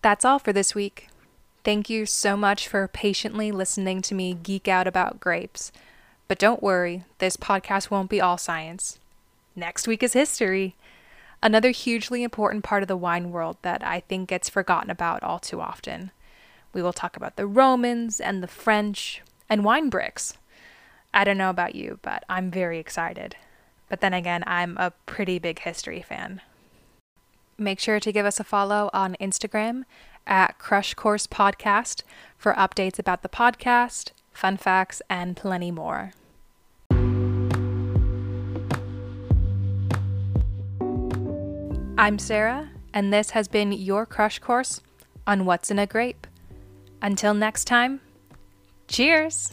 That's 0.00 0.24
all 0.24 0.38
for 0.38 0.52
this 0.52 0.74
week. 0.74 1.08
Thank 1.62 1.90
you 1.90 2.06
so 2.06 2.36
much 2.38 2.66
for 2.66 2.88
patiently 2.88 3.52
listening 3.52 4.00
to 4.02 4.14
me 4.14 4.32
geek 4.32 4.66
out 4.66 4.86
about 4.86 5.20
grapes. 5.20 5.70
But 6.26 6.38
don't 6.38 6.62
worry, 6.62 7.04
this 7.18 7.36
podcast 7.36 7.90
won't 7.90 8.08
be 8.08 8.20
all 8.20 8.38
science. 8.38 8.98
Next 9.54 9.86
week 9.86 10.02
is 10.02 10.14
history. 10.14 10.74
Another 11.42 11.70
hugely 11.70 12.22
important 12.22 12.64
part 12.64 12.82
of 12.82 12.88
the 12.88 12.96
wine 12.96 13.30
world 13.30 13.58
that 13.60 13.84
I 13.84 14.00
think 14.00 14.30
gets 14.30 14.48
forgotten 14.48 14.90
about 14.90 15.22
all 15.22 15.38
too 15.38 15.60
often. 15.60 16.12
We 16.72 16.82
will 16.82 16.92
talk 16.94 17.16
about 17.16 17.36
the 17.36 17.46
Romans 17.46 18.20
and 18.20 18.42
the 18.42 18.48
French 18.48 19.20
and 19.48 19.64
wine 19.64 19.90
bricks. 19.90 20.34
I 21.12 21.24
don't 21.24 21.38
know 21.38 21.50
about 21.50 21.74
you, 21.74 21.98
but 22.00 22.24
I'm 22.28 22.50
very 22.50 22.78
excited. 22.78 23.36
But 23.88 24.00
then 24.00 24.14
again, 24.14 24.44
I'm 24.46 24.78
a 24.78 24.92
pretty 25.04 25.38
big 25.38 25.58
history 25.58 26.00
fan. 26.00 26.40
Make 27.60 27.78
sure 27.78 28.00
to 28.00 28.10
give 28.10 28.24
us 28.24 28.40
a 28.40 28.44
follow 28.44 28.88
on 28.94 29.16
Instagram 29.20 29.82
at 30.26 30.58
Crush 30.58 30.94
Course 30.94 31.26
Podcast 31.26 32.02
for 32.38 32.54
updates 32.54 32.98
about 32.98 33.20
the 33.20 33.28
podcast, 33.28 34.12
fun 34.32 34.56
facts, 34.56 35.02
and 35.10 35.36
plenty 35.36 35.70
more. 35.70 36.12
I'm 41.98 42.18
Sarah, 42.18 42.70
and 42.94 43.12
this 43.12 43.30
has 43.30 43.46
been 43.46 43.72
your 43.72 44.06
Crush 44.06 44.38
Course 44.38 44.80
on 45.26 45.44
What's 45.44 45.70
in 45.70 45.78
a 45.78 45.86
Grape. 45.86 46.26
Until 47.02 47.34
next 47.34 47.66
time, 47.66 48.00
cheers! 48.88 49.52